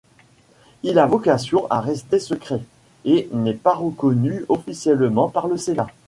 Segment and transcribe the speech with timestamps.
[0.81, 2.61] Il a vocation à rester secret,
[3.05, 5.89] et n'est pas reconnu officiellement par le Sénat.